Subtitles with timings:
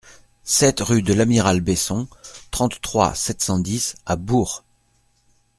[0.43, 2.07] sept rue de l'Amiral Besson,
[2.49, 4.63] trente-trois, sept cent dix à Bourg